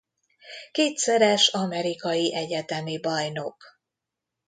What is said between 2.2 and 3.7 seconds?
egyetemi bajnok.